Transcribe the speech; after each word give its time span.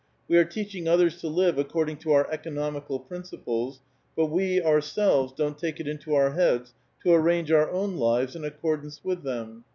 We 0.27 0.35
xe 0.37 0.45
teaching 0.49 0.87
others 0.87 1.21
to 1.21 1.27
live 1.27 1.59
according 1.59 1.97
to 1.97 2.11
our 2.13 2.27
economical 2.31 2.99
prin 2.99 3.21
iples, 3.21 3.81
but 4.17 4.31
we, 4.31 4.59
ourselves, 4.59 5.31
don't 5.31 5.59
take 5.59 5.79
it 5.79 5.87
into 5.87 6.15
our 6.15 6.31
heads 6.33 6.73
to 7.03 7.09
:n'aiige 7.09 7.55
our 7.55 7.69
own 7.69 7.97
lives 7.97 8.35
in 8.35 8.43
accordance 8.43 9.03
with 9.03 9.21
them. 9.21 9.63